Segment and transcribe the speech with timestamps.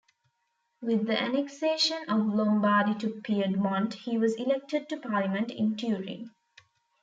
[0.81, 6.31] With the annexation of Lombardy to Piedmont he was elected to Parliament in Turin.